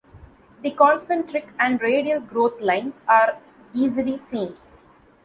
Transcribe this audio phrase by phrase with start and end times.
[0.63, 3.37] The concentric and radial growth lines are
[3.71, 4.55] easily seen.